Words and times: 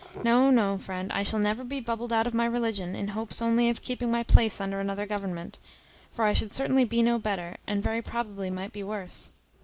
No, 0.23 0.49
no, 0.49 0.79
friend, 0.79 1.11
I 1.13 1.21
shall 1.21 1.37
never 1.37 1.63
be 1.63 1.79
bubbled 1.79 2.11
out 2.11 2.25
of 2.25 2.33
my 2.33 2.45
religion 2.47 2.95
in 2.95 3.09
hopes 3.09 3.39
only 3.39 3.69
of 3.69 3.83
keeping 3.83 4.09
my 4.09 4.23
place 4.23 4.59
under 4.59 4.79
another 4.79 5.05
government; 5.05 5.59
for 6.11 6.25
I 6.25 6.33
should 6.33 6.51
certainly 6.51 6.85
be 6.85 7.03
no 7.03 7.19
better, 7.19 7.57
and 7.67 7.83
very 7.83 8.01
probably 8.01 8.49
might 8.49 8.73
be 8.73 8.81
worse." 8.81 9.29